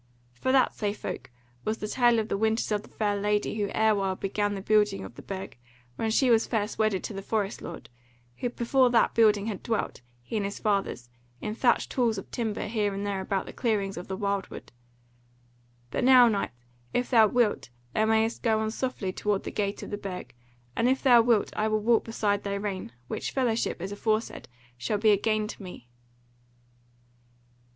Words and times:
For 0.33 0.51
that, 0.51 0.73
say 0.73 0.93
folk, 0.93 1.29
was 1.63 1.77
the 1.77 1.87
tale 1.87 2.17
of 2.17 2.27
the 2.27 2.35
winters 2.35 2.71
of 2.71 2.81
the 2.81 2.89
Fair 2.89 3.15
Lady 3.15 3.53
who 3.59 3.69
erewhile 3.71 4.15
began 4.15 4.55
the 4.55 4.61
building 4.63 5.03
of 5.05 5.13
the 5.13 5.21
Burg, 5.21 5.55
when 5.95 6.09
she 6.09 6.31
was 6.31 6.47
first 6.47 6.79
wedded 6.79 7.03
to 7.03 7.13
the 7.13 7.21
Forest 7.21 7.61
Lord, 7.61 7.87
who 8.37 8.49
before 8.49 8.89
that 8.89 9.13
building 9.13 9.45
had 9.45 9.61
dwelt, 9.61 10.01
he 10.23 10.37
and 10.37 10.43
his 10.45 10.57
fathers, 10.57 11.07
in 11.39 11.53
thatched 11.53 11.93
halls 11.93 12.17
of 12.17 12.31
timber 12.31 12.65
here 12.65 12.95
and 12.95 13.05
there 13.05 13.21
about 13.21 13.45
the 13.45 13.53
clearings 13.53 13.95
of 13.95 14.07
the 14.07 14.17
wild 14.17 14.47
wood. 14.47 14.71
But 15.91 16.03
now, 16.03 16.27
knight, 16.27 16.49
if 16.95 17.11
thou 17.11 17.27
wilt, 17.27 17.69
thou 17.93 18.05
mayest 18.05 18.41
go 18.41 18.59
on 18.59 18.71
softly 18.71 19.13
toward 19.13 19.43
the 19.43 19.51
Gate 19.51 19.83
of 19.83 19.91
the 19.91 19.99
Burg, 19.99 20.33
and 20.75 20.89
if 20.89 21.03
thou 21.03 21.21
wilt 21.21 21.53
I 21.55 21.67
will 21.67 21.77
walk 21.79 22.05
beside 22.05 22.41
thy 22.41 22.55
rein, 22.55 22.91
which 23.07 23.29
fellowship, 23.29 23.79
as 23.79 23.91
aforesaid, 23.91 24.47
shall 24.79 24.97
be 24.97 25.11
a 25.11 25.17
gain 25.21 25.47
to 25.47 25.61
me." 25.61 25.89